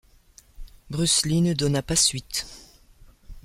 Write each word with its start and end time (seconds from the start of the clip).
Bruce 0.89 1.27
Lee 1.27 1.41
ne 1.43 1.53
donna 1.53 1.83
pas 1.83 1.95
suite. 1.95 2.47